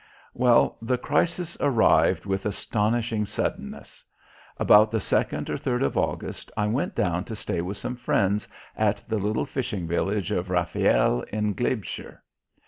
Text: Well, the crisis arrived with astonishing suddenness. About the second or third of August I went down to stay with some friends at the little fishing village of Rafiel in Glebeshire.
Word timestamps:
Well, 0.33 0.79
the 0.81 0.97
crisis 0.97 1.55
arrived 1.59 2.25
with 2.25 2.47
astonishing 2.47 3.27
suddenness. 3.27 4.03
About 4.57 4.89
the 4.89 4.99
second 4.99 5.47
or 5.47 5.59
third 5.59 5.83
of 5.83 5.95
August 5.95 6.51
I 6.57 6.65
went 6.65 6.95
down 6.95 7.23
to 7.25 7.35
stay 7.35 7.61
with 7.61 7.77
some 7.77 7.97
friends 7.97 8.47
at 8.75 9.03
the 9.07 9.19
little 9.19 9.45
fishing 9.45 9.87
village 9.87 10.31
of 10.31 10.49
Rafiel 10.49 11.21
in 11.31 11.53
Glebeshire. 11.53 12.23